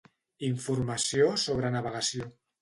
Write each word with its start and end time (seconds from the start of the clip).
Informació 0.47 1.27
sobre 1.43 1.71
navegació. 1.77 2.29